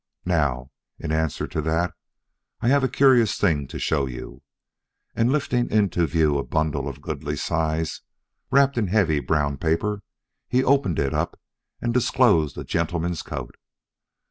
Now, 0.25 0.71
in 0.97 1.11
answer 1.11 1.45
to 1.45 1.61
that, 1.61 1.93
I 2.59 2.69
have 2.69 2.83
a 2.83 2.89
curious 2.89 3.37
thing 3.37 3.67
to 3.67 3.77
show 3.77 4.07
you." 4.07 4.41
And 5.15 5.31
lifting 5.31 5.69
into 5.69 6.07
view 6.07 6.39
a 6.39 6.43
bundle 6.43 6.87
of 6.87 7.03
goodly 7.03 7.35
size, 7.35 8.01
wrapped 8.49 8.79
in 8.79 8.87
heavy 8.87 9.19
brown 9.19 9.57
paper, 9.59 10.01
he 10.47 10.63
opened 10.63 10.97
it 10.97 11.13
up 11.13 11.39
and 11.81 11.93
disclosed 11.93 12.57
a 12.57 12.63
gentleman's 12.63 13.21
coat. 13.21 13.53